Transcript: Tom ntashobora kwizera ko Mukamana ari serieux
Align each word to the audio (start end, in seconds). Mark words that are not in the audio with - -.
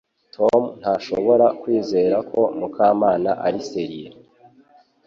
Tom 0.35 0.61
ntashobora 0.81 1.45
kwizera 1.61 2.17
ko 2.31 2.41
Mukamana 2.59 3.31
ari 3.45 3.59
serieux 3.69 4.15